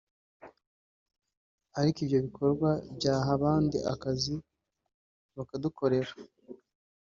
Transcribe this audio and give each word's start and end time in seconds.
ariko 1.79 1.97
ibyo 2.05 2.19
bikorwa 2.25 2.69
byaha 2.97 3.29
abandi 3.37 3.77
akazi 3.93 4.35
bakadukorera 5.35 6.13